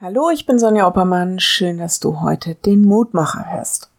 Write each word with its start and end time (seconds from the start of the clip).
Hallo, 0.00 0.28
ich 0.28 0.44
bin 0.44 0.58
Sonja 0.58 0.88
Oppermann. 0.88 1.38
Schön, 1.38 1.78
dass 1.78 2.00
du 2.00 2.20
heute 2.20 2.56
den 2.56 2.82
Mutmacher 2.84 3.52
hörst. 3.52 3.90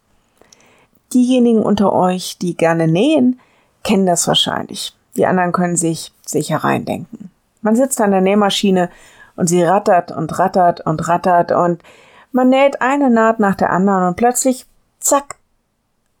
Diejenigen 1.14 1.62
unter 1.62 1.94
euch, 1.94 2.36
die 2.36 2.54
gerne 2.54 2.86
nähen, 2.86 3.40
kennen 3.82 4.04
das 4.04 4.28
wahrscheinlich. 4.28 4.94
Die 5.16 5.24
anderen 5.24 5.52
können 5.52 5.76
sich 5.76 6.12
sicher 6.24 6.58
reindenken. 6.58 7.30
Man 7.62 7.76
sitzt 7.76 7.98
an 8.02 8.10
der 8.10 8.20
Nähmaschine 8.20 8.90
und 9.36 9.48
sie 9.48 9.62
rattert 9.62 10.12
und 10.12 10.38
rattert 10.38 10.82
und 10.82 11.08
rattert 11.08 11.50
und 11.50 11.82
man 12.30 12.50
näht 12.50 12.82
eine 12.82 13.08
Naht 13.08 13.40
nach 13.40 13.54
der 13.54 13.70
anderen 13.70 14.08
und 14.08 14.16
plötzlich, 14.16 14.66
zack, 15.00 15.36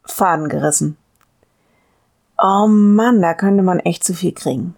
Faden 0.06 0.48
gerissen. 0.48 0.96
Oh 2.42 2.66
Mann, 2.66 3.20
da 3.20 3.34
könnte 3.34 3.62
man 3.62 3.80
echt 3.80 4.04
zu 4.04 4.14
viel 4.14 4.32
kriegen. 4.32 4.74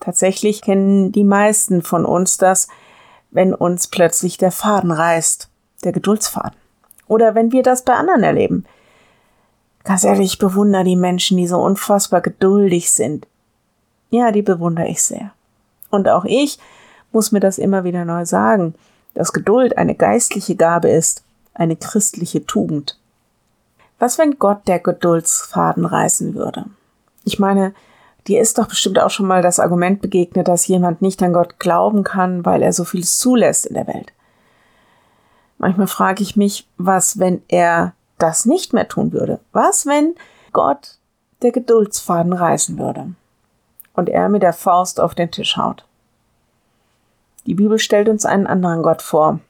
Tatsächlich 0.00 0.60
kennen 0.60 1.12
die 1.12 1.22
meisten 1.22 1.82
von 1.82 2.04
uns 2.04 2.36
das, 2.36 2.66
wenn 3.32 3.54
uns 3.54 3.88
plötzlich 3.88 4.36
der 4.36 4.52
Faden 4.52 4.92
reißt, 4.92 5.48
der 5.84 5.92
Geduldsfaden. 5.92 6.56
Oder 7.08 7.34
wenn 7.34 7.50
wir 7.50 7.62
das 7.62 7.82
bei 7.82 7.94
anderen 7.94 8.22
erleben. 8.22 8.64
Ganz 9.84 10.04
ehrlich, 10.04 10.34
ich 10.34 10.38
bewundere 10.38 10.84
die 10.84 10.96
Menschen, 10.96 11.38
die 11.38 11.48
so 11.48 11.58
unfassbar 11.58 12.20
geduldig 12.20 12.92
sind. 12.92 13.26
Ja, 14.10 14.30
die 14.30 14.42
bewundere 14.42 14.86
ich 14.86 15.02
sehr. 15.02 15.32
Und 15.90 16.08
auch 16.08 16.24
ich 16.24 16.58
muss 17.10 17.32
mir 17.32 17.40
das 17.40 17.58
immer 17.58 17.84
wieder 17.84 18.04
neu 18.04 18.24
sagen, 18.24 18.74
dass 19.14 19.32
Geduld 19.32 19.76
eine 19.76 19.94
geistliche 19.94 20.54
Gabe 20.54 20.88
ist, 20.88 21.24
eine 21.54 21.76
christliche 21.76 22.46
Tugend. 22.46 22.98
Was, 23.98 24.18
wenn 24.18 24.38
Gott 24.38 24.66
der 24.68 24.78
Geduldsfaden 24.78 25.84
reißen 25.84 26.34
würde? 26.34 26.66
Ich 27.24 27.38
meine, 27.38 27.74
Dir 28.28 28.40
ist 28.40 28.58
doch 28.58 28.68
bestimmt 28.68 29.00
auch 29.00 29.10
schon 29.10 29.26
mal 29.26 29.42
das 29.42 29.58
Argument 29.58 30.00
begegnet, 30.00 30.46
dass 30.46 30.66
jemand 30.66 31.02
nicht 31.02 31.22
an 31.22 31.32
Gott 31.32 31.58
glauben 31.58 32.04
kann, 32.04 32.44
weil 32.44 32.62
er 32.62 32.72
so 32.72 32.84
vieles 32.84 33.18
zulässt 33.18 33.66
in 33.66 33.74
der 33.74 33.88
Welt. 33.88 34.12
Manchmal 35.58 35.88
frage 35.88 36.22
ich 36.22 36.36
mich, 36.36 36.68
was, 36.76 37.18
wenn 37.18 37.42
er 37.48 37.94
das 38.18 38.46
nicht 38.46 38.72
mehr 38.72 38.88
tun 38.88 39.12
würde? 39.12 39.40
Was, 39.52 39.86
wenn 39.86 40.14
Gott 40.52 40.98
der 41.42 41.52
Geduldsfaden 41.52 42.32
reißen 42.32 42.78
würde 42.78 43.14
und 43.94 44.08
er 44.08 44.28
mit 44.28 44.42
der 44.42 44.52
Faust 44.52 45.00
auf 45.00 45.14
den 45.14 45.30
Tisch 45.30 45.56
haut? 45.56 45.84
Die 47.46 47.54
Bibel 47.54 47.78
stellt 47.78 48.08
uns 48.08 48.24
einen 48.24 48.46
anderen 48.46 48.82
Gott 48.82 49.02
vor. 49.02 49.40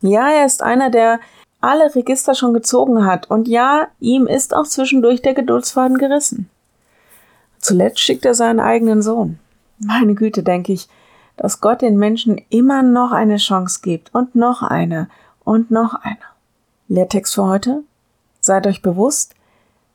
Ja, 0.00 0.28
er 0.30 0.44
ist 0.44 0.62
einer, 0.62 0.90
der 0.90 1.20
alle 1.62 1.94
Register 1.94 2.34
schon 2.34 2.52
gezogen 2.52 3.06
hat 3.06 3.30
und 3.30 3.48
ja, 3.48 3.88
ihm 3.98 4.26
ist 4.26 4.54
auch 4.54 4.66
zwischendurch 4.66 5.22
der 5.22 5.32
Geduldsfaden 5.32 5.96
gerissen. 5.96 6.50
Zuletzt 7.64 8.00
schickt 8.00 8.26
er 8.26 8.34
seinen 8.34 8.60
eigenen 8.60 9.00
Sohn. 9.00 9.38
Meine 9.78 10.14
Güte, 10.14 10.42
denke 10.42 10.74
ich, 10.74 10.86
dass 11.38 11.62
Gott 11.62 11.80
den 11.80 11.96
Menschen 11.96 12.38
immer 12.50 12.82
noch 12.82 13.10
eine 13.10 13.38
Chance 13.38 13.80
gibt 13.82 14.14
und 14.14 14.34
noch 14.34 14.62
eine 14.62 15.08
und 15.44 15.70
noch 15.70 15.94
eine. 15.94 16.18
Lehrtext 16.88 17.34
für 17.34 17.46
heute. 17.46 17.82
Seid 18.38 18.66
euch 18.66 18.82
bewusst, 18.82 19.34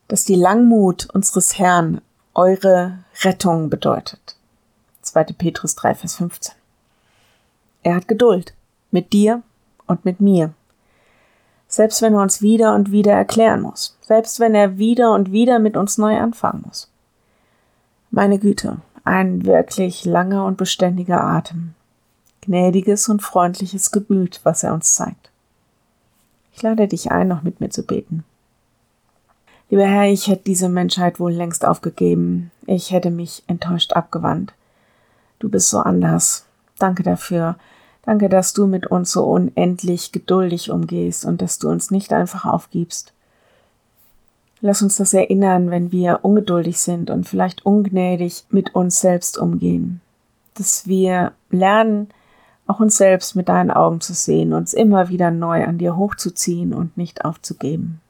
dass 0.08 0.26
die 0.26 0.34
Langmut 0.34 1.10
unseres 1.14 1.60
Herrn 1.60 2.02
eure 2.34 2.98
Rettung 3.22 3.70
bedeutet. 3.70 4.36
2. 5.04 5.26
Petrus 5.38 5.76
3, 5.76 5.94
Vers 5.94 6.16
15. 6.16 6.56
Er 7.84 7.94
hat 7.98 8.08
Geduld 8.08 8.56
mit 8.90 9.14
dir 9.14 9.44
und 9.86 10.06
mit 10.06 10.20
mir. 10.20 10.56
Selbst 11.68 12.02
wenn 12.02 12.16
er 12.16 12.24
uns 12.24 12.42
wieder 12.42 12.74
und 12.74 12.92
wieder 12.92 13.14
erklären 13.14 13.62
muss. 13.62 13.96
Selbst 14.02 14.40
wenn 14.40 14.56
er 14.56 14.80
wieder 14.80 15.14
und 15.14 15.32
wieder 15.32 15.60
mit 15.60 15.78
uns 15.78 16.00
neu 16.00 16.18
anfangen 16.18 16.64
muss. 16.66 16.90
Meine 18.12 18.40
Güte, 18.40 18.78
ein 19.04 19.46
wirklich 19.46 20.04
langer 20.04 20.46
und 20.46 20.58
beständiger 20.58 21.24
Atem. 21.24 21.76
Gnädiges 22.42 23.08
und 23.08 23.22
freundliches 23.22 23.92
Gemüt, 23.92 24.40
was 24.44 24.64
er 24.64 24.74
uns 24.74 24.94
zeigt. 24.96 25.30
Ich 26.56 26.64
lade 26.64 26.88
dich 26.88 27.12
ein, 27.12 27.28
noch 27.28 27.44
mit 27.44 27.62
mir 27.62 27.70
zu 27.70 27.84
beten. 27.84 28.24
Lieber 29.70 29.86
Herr, 29.86 30.06
ich 30.12 30.28
hätte 30.28 30.46
diese 30.46 30.70
Menschheit 30.70 31.20
wohl 31.20 31.32
längst 31.32 31.64
aufgegeben. 31.66 32.50
Ich 32.66 32.92
hätte 32.92 33.12
mich 33.12 33.44
enttäuscht 33.46 33.94
abgewandt. 33.94 34.54
Du 35.38 35.48
bist 35.48 35.70
so 35.70 35.78
anders. 35.78 36.46
Danke 36.80 37.04
dafür. 37.04 37.58
Danke, 38.04 38.28
dass 38.28 38.54
du 38.54 38.66
mit 38.66 38.88
uns 38.88 39.12
so 39.12 39.24
unendlich 39.26 40.12
geduldig 40.12 40.72
umgehst 40.72 41.26
und 41.26 41.44
dass 41.44 41.60
du 41.60 41.70
uns 41.70 41.92
nicht 41.92 42.12
einfach 42.12 42.46
aufgibst. 42.46 43.14
Lass 44.62 44.82
uns 44.82 44.98
das 44.98 45.14
erinnern, 45.14 45.72
wenn 45.72 45.92
wir 45.92 46.20
ungeduldig 46.24 46.80
sind 46.80 47.10
und 47.10 47.28
vielleicht 47.28 47.66
ungnädig 47.66 48.44
mit 48.50 48.76
uns 48.76 49.00
selbst 49.00 49.38
umgehen. 49.38 50.02
Dass 50.56 50.86
wir 50.88 51.32
lernen, 51.50 52.10
auch 52.68 52.80
uns 52.80 52.98
selbst 52.98 53.36
mit 53.36 53.50
deinen 53.50 53.72
Augen 53.72 54.02
zu 54.02 54.14
sehen, 54.14 54.54
uns 54.54 54.74
immer 54.74 55.10
wieder 55.10 55.32
neu 55.32 55.66
an 55.66 55.78
dir 55.78 55.96
hochzuziehen 55.96 56.74
und 56.74 56.98
nicht 56.98 57.26
aufzugeben. 57.26 58.02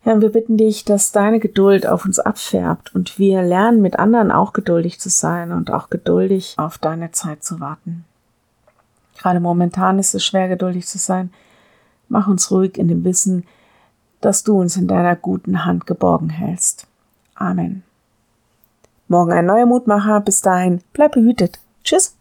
Herr, 0.00 0.20
wir 0.20 0.30
bitten 0.30 0.56
dich, 0.56 0.84
dass 0.84 1.12
deine 1.12 1.40
Geduld 1.40 1.86
auf 1.86 2.04
uns 2.04 2.18
abfärbt 2.18 2.94
und 2.94 3.18
wir 3.18 3.42
lernen, 3.42 3.82
mit 3.82 3.98
anderen 3.98 4.30
auch 4.30 4.52
geduldig 4.52 4.98
zu 4.98 5.08
sein 5.08 5.52
und 5.52 5.70
auch 5.72 5.90
geduldig 5.90 6.54
auf 6.58 6.78
deine 6.78 7.10
Zeit 7.10 7.44
zu 7.44 7.60
warten. 7.60 8.04
Gerade 9.18 9.40
momentan 9.40 9.98
ist 9.98 10.14
es 10.14 10.24
schwer, 10.24 10.48
geduldig 10.48 10.86
zu 10.86 10.98
sein. 10.98 11.32
Mach 12.08 12.28
uns 12.28 12.50
ruhig 12.50 12.78
in 12.78 12.88
dem 12.88 13.04
Wissen, 13.04 13.44
dass 14.26 14.42
du 14.42 14.58
uns 14.60 14.76
in 14.76 14.88
deiner 14.88 15.14
guten 15.14 15.64
Hand 15.64 15.86
geborgen 15.86 16.30
hältst. 16.30 16.88
Amen. 17.36 17.84
Morgen 19.06 19.30
ein 19.30 19.46
neuer 19.46 19.66
Mutmacher. 19.66 20.20
Bis 20.20 20.40
dahin, 20.40 20.80
bleib 20.92 21.12
behütet. 21.12 21.60
Tschüss. 21.84 22.16